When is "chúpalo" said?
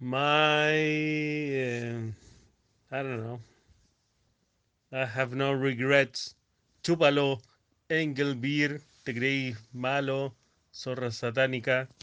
6.84-7.42